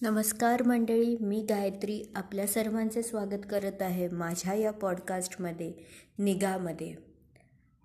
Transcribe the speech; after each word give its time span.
नमस्कार 0.00 0.62
मंडळी 0.62 1.16
मी 1.20 1.46
गायत्री 1.48 2.02
आपल्या 2.14 2.46
सर्वांचे 2.46 3.02
स्वागत 3.02 3.46
करत 3.50 3.82
आहे 3.82 4.08
माझ्या 4.08 4.54
या 4.54 4.70
पॉडकास्टमध्ये 4.70 5.72
निगामध्ये. 6.18 6.94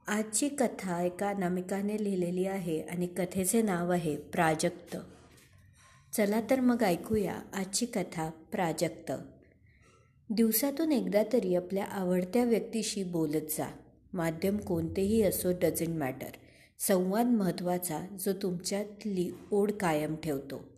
आजची 0.08 0.50
कथा 0.50 1.02
एका 1.02 1.34
नामिकाने 1.34 2.04
लिहिलेली 2.04 2.46
आहे 2.46 2.82
आणि 2.82 3.08
कथेचे 3.08 3.62
नाव 3.62 3.92
आहे 3.92 4.16
प्राजक्त. 4.16 4.98
चला 6.14 6.42
तर 6.50 6.60
मग 6.60 6.84
ऐकूया 6.84 7.36
आजची 7.54 7.86
कथा 7.86 8.30
प्राजक्त. 8.52 9.12
दिवसातून 10.30 10.92
एकदा 10.92 11.24
तरी 11.34 11.56
आपल्या 11.56 11.86
आवडत्या 11.86 12.44
व्यक्तीशी 12.44 13.04
बोलत 13.04 13.52
जा. 13.58 13.72
माध्यम 14.14 14.58
कोणतेही 14.58 15.22
असो 15.22 15.52
डझंट 15.52 15.98
मॅटर 15.98 16.38
संवाद 16.80 17.26
महत्त्वाचा 17.26 18.00
जो 18.26 18.34
तुमच्यातली 18.34 19.32
ओढ 19.52 19.72
कायम 19.72 20.16
ठेवतो. 20.16 20.73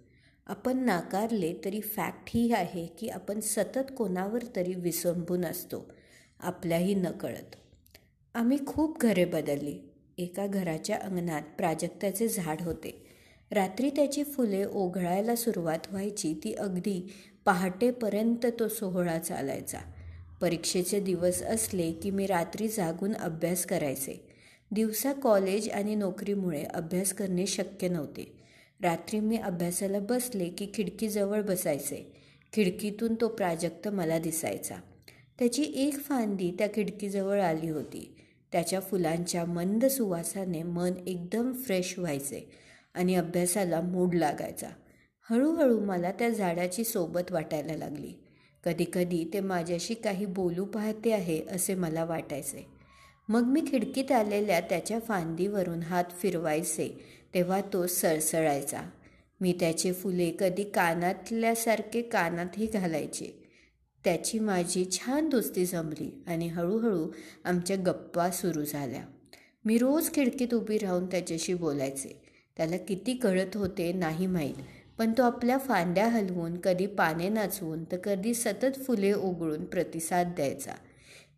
आपण 0.47 0.77
नाकारले 0.77 1.53
तरी 1.65 1.81
फॅक्ट 1.81 2.29
ही 2.29 2.53
आहे 2.53 2.85
की 2.85 3.09
आपण 3.09 3.39
सतत 3.39 3.93
कोणावर 3.97 4.43
तरी 4.55 4.73
विसंबून 4.73 5.45
असतो 5.45 5.91
आपल्याही 6.39 6.95
नकळत. 6.95 7.55
आम्ही 8.33 8.57
खूप 8.67 8.99
घरे 8.99 9.25
बदलली. 9.25 9.79
एका 10.17 10.47
घराच्या 10.47 10.97
अंगणात 10.97 11.41
प्राजक्ताचे 11.57 12.27
झाड 12.27 12.61
होते. 12.61 13.05
रात्री 13.51 13.89
त्याची 13.89 14.23
फुले 14.23 14.65
ओघळायला 14.65 15.35
सुरुवात 15.35 15.79
व्हायची 15.89 16.39
ती 16.43 16.53
अगदी 16.53 17.13
पहाटेपर्यंत 17.45 18.45
तो 18.59 18.67
सोहळा 18.67 19.19
चालायचा. 19.19 19.79
परीक्षेचे 20.41 20.99
दिवस 20.99 21.41
असले 21.41 21.91
की 21.91 22.11
मी 22.11 22.25
रात्री 22.25 22.67
जागून 22.67 23.15
अभ्यास 23.15 23.65
करायचे. 23.65 24.27
दिवसा 24.71 25.13
कॉलेज 25.13 25.69
आणि 25.69 25.95
नोकरीमुळे 25.95 26.63
अभ्यास 26.63 27.13
करणे 27.13 27.45
शक्य 27.45 27.87
नव्हते. 27.87 28.44
रात्री 28.85 29.19
मी 29.19 29.37
अभ्यासाला 29.37 29.99
बसले 29.99 30.49
की 30.49 30.71
खिडकीजवळ 30.73 31.41
बसायचे. 31.41 32.13
खिडकीतून 32.53 33.15
तो 33.21 33.27
प्राजक्त 33.27 33.87
मला 33.87 34.19
दिसायचा. 34.19 34.75
त्याची 35.39 35.63
एक 35.75 35.99
फांदी 35.99 36.51
त्या 36.51 36.67
खिडकीजवळ 36.67 37.41
आली 37.41 37.69
होती. 37.69 38.15
त्याच्या 38.51 38.79
फुलांच्या 38.79 39.45
मंद 39.45 39.85
सुवासाने 39.85 40.63
मन 40.63 40.91
एकदम 41.07 41.53
फ्रेश 41.53 41.99
व्हायचे 41.99 42.51
आणि 42.93 43.15
अभ्यासाला 43.15 43.81
मूड 43.81 44.15
लागायचा. 44.15 44.67
हळूहळू 45.29 45.79
मला 45.79 46.11
त्या 46.11 46.29
झाडाची 46.29 46.83
सोबत 46.83 47.31
वाटायला 47.31 47.73
लागली. 47.73 48.13
कधीकधी 48.63 49.29
ते 49.33 49.39
माझ्याशी 49.39 49.93
काही 49.93 50.25
बोलू 50.25 50.65
पाहते 50.65 51.11
आहे 51.11 51.41
असे 51.51 51.75
मला 51.75 52.05
वाटायचे. 52.05 52.67
मग 53.29 53.41
मी 53.41 53.61
खिडकीत 53.67 54.11
आलेल्या 54.11 54.59
त्याच्या 54.59 54.99
फांदीवरून 54.99 55.79
हात 55.79 56.03
फिरवायचे. 56.21 57.15
तेव्हा 57.35 57.61
तो 57.73 57.87
सळसळायचा. 57.87 58.81
मी 59.41 59.57
त्याचे 59.59 59.93
फुले 59.93 60.31
कधी 60.39 60.63
कानातल्यासारखे 60.63 62.01
कानातही 62.01 62.65
घालायचे. 62.65 63.43
त्याची 64.03 64.39
माझी 64.39 64.85
छान 64.91 65.29
दोस्ती 65.29 65.65
जमली 65.65 66.23
आणि 66.27 66.47
हळूहळू 66.47 67.07
आमच्या 67.43 67.77
गप्पा 67.77 68.31
सुरू 68.31 68.63
झाल्या. 68.63 69.03
मी 69.65 69.77
रोज 69.77 70.13
खिडकीत 70.13 70.53
उभी 70.53 70.77
राहून 70.77 71.05
त्याच्याशी 71.05 71.53
बोलायचे. 71.53 72.21
त्याला 72.57 72.77
किती 72.77 73.13
कळत 73.13 73.57
होते 73.57 73.93
नाही 73.93 74.27
माहीत 74.27 74.55
पण 74.97 75.11
तो 75.11 75.23
आपल्या 75.23 75.57
फांद्या 75.57 76.07
हलवून 76.07 76.57
कधी 76.57 76.87
पाने 76.87 77.29
नाचवून 77.29 77.83
तर 77.83 77.97
कधी 77.97 78.33
सतत 78.33 78.83
फुले 78.87 79.13
उघडून 79.13 79.65
प्रतिसाद 79.65 80.27
द्यायचा. 80.27 80.73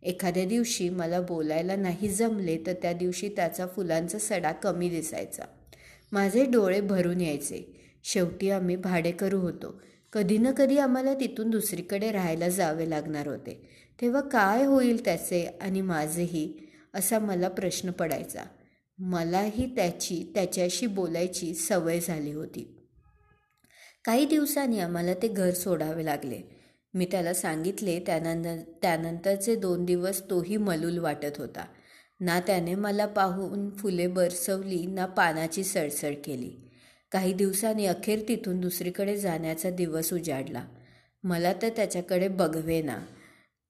एखाद्या 0.02 0.44
दिवशी 0.44 0.88
मला 0.88 1.20
बोलायला 1.20 1.76
नाही 1.76 2.08
जमले 2.08 2.58
तर 2.66 2.72
त्या 2.72 2.92
दिवशी 2.92 3.28
त्याचा 3.28 3.66
फुलांचा 3.66 4.18
सडा 4.18 4.52
कमी 4.52 4.88
दिसायचा. 4.88 5.44
माझे 6.12 6.44
डोळे 6.44 6.80
भरून 6.80 7.20
यायचे. 7.20 7.80
शेवटी 8.04 8.50
आम्ही 8.50 8.76
भाडेकरू 8.76 9.38
होतो. 9.40 9.82
कधी 10.12 10.38
ना 10.38 10.50
कधी 10.50 10.78
आम्हाला 10.78 11.14
तिथून 11.14 11.50
दुसरीकडे 11.50 12.12
राहायला 12.12 12.48
जावे 12.48 12.90
लागणार 12.90 13.26
होते. 13.26 13.68
तेव्हा 14.00 14.20
काय 14.20 14.64
होईल 14.64 15.04
त्याचे 15.04 15.44
आणि 15.60 15.80
माझेही? 15.80 16.68
असा 16.94 17.18
मला 17.18 17.48
प्रश्न 17.48 17.90
पडायचा. 17.90 18.42
मलाही 18.98 19.76
त्याची 19.76 20.32
त्याच्याशी 20.34 20.86
बोलायची 20.86 21.54
सवय 21.54 22.00
झाली 22.00 22.32
होती. 22.32 22.74
काही 24.04 24.26
दिवसांनी 24.26 24.78
आम्हाला 24.78 25.14
ते 25.14 25.28
घर 25.28 25.50
सोडावे 25.50 26.04
लागले. 26.04 26.40
मी 26.94 27.06
त्याला 27.10 27.34
सांगितले 27.34 28.00
त्यानंतर 28.00 28.56
त्यानंतरचे 28.82 29.56
दोन 29.56 29.84
दिवस 29.84 30.30
तोही 30.30 30.56
मलूल 30.56 30.98
वाटत 30.98 31.38
होता. 31.38 31.64
ना 32.20 32.40
त्याने 32.40 32.74
मला 32.74 33.06
पाहून 33.06 33.70
फुले 33.70 34.06
बरसवली 34.06 34.86
ना 34.86 35.06
पानाची 35.06 35.64
सळसळ 35.64 36.14
केली. 36.24 36.50
काही 37.12 37.32
दिवसांनी 37.32 37.86
अखेर 37.86 38.22
तिथून 38.28 38.60
दुसरीकडे 38.60 39.16
जाण्याचा 39.16 39.70
दिवस 39.70 40.12
उजाडला. 40.12 40.64
मला 41.24 41.52
तर 41.52 41.68
त्याच्याकडे 41.68 42.28
बघवे 42.28 42.82
ना 42.82 42.98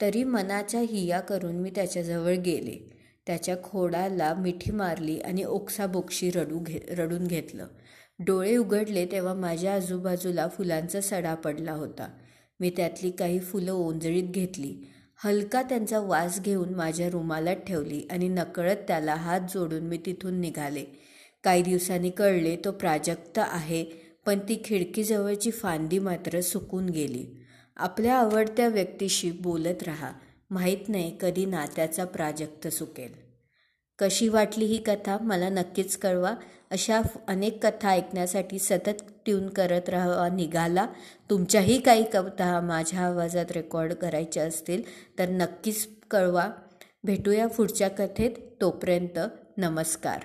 तरी 0.00 0.24
मनाच्या 0.24 0.80
हिया 0.80 1.20
करून 1.20 1.56
मी 1.56 1.70
त्याच्याजवळ 1.70 2.34
गेले. 2.34 2.94
त्याच्या 3.26 3.56
खोडाला 3.62 4.34
मिठी 4.34 4.70
मारली 4.70 5.18
आणि 5.18 5.44
ओक्साबोक्षी 5.44 6.30
रडू 6.30 6.58
घे 6.58 6.78
रडून 6.90 7.26
घेतलं. 7.26 7.66
डोळे 8.18 8.56
उघडले 8.56 9.06
तेव्हा 9.06 9.34
माझ्या 9.34 9.74
आजूबाजूला 9.74 10.48
फुलांचा 10.48 11.00
सडा 11.00 11.34
पडला 11.34 11.72
होता. 11.72 12.08
मी 12.60 12.70
त्यातली 12.70 13.10
काही 13.10 13.38
फुलं 13.38 13.72
ओंजळीत 13.72 14.24
घेतली. 14.24 14.76
हलका 15.24 15.62
त्यांचा 15.62 16.00
वास 16.00 16.40
घेऊन 16.40 16.74
माझ्या 16.74 17.10
रुमालात 17.10 17.56
ठेवली 17.56 18.02
आणि 18.10 18.28
नकळत 18.28 18.76
त्याला 18.76 19.14
हात 19.14 19.40
जोडून 19.54 19.82
मी 19.82 19.98
तिथून 20.06 20.34
निघाले. 20.34 20.84
काही 21.44 21.62
दिवसांनी 21.62 22.10
कळले 22.10 22.56
तो 22.56 22.70
प्राजक्त 22.70 23.38
आहे 23.38 23.84
पण 24.26 24.38
ती 24.38 24.62
खिडकीजवळची 24.64 25.50
फांदी 25.50 25.98
मात्र 25.98 26.40
सुकून 26.40 26.88
गेली. 26.88 27.26
आपल्या 27.76 28.18
आवडत्या 28.18 28.68
व्यक्तीशी 28.68 29.30
बोलत 29.30 29.82
राहा. 29.82 30.12
माहीत 30.50 30.88
नाही 30.88 31.16
कधी 31.20 31.44
नात्याचा 31.46 32.04
प्राजक्त 32.04 32.68
सुकेल. 32.68 33.12
कशी 33.98 34.28
वाटली 34.28 34.64
ही 34.64 34.76
कथा? 34.76 35.18
मला 35.20 35.48
नक्कीच 35.48 35.96
कळवा. 35.96 36.34
अशा 36.70 37.00
अनेक 37.28 37.66
कथा 37.66 37.88
ऐकण्यासाठी 37.90 38.58
सतत 38.58 39.02
ट्यून 39.28 39.48
करत 39.48 39.88
राहा 39.88 40.28
निघाला. 40.28 40.86
तुमच्याही 41.30 41.80
काही 41.80 42.04
कविता 42.12 42.60
माझ्या 42.60 43.00
आवाजात 43.00 43.52
रेकॉर्ड 43.52 43.94
करायच्या 43.94 44.44
असतील 44.44 44.82
तर 45.18 45.28
नक्कीच 45.28 45.88
कळवा. 46.10 46.50
भेटूया 47.04 47.46
पुढच्या 47.46 47.88
कथेत. 47.88 48.30
तोपर्यंत 48.60 49.18
नमस्कार. 49.56 50.20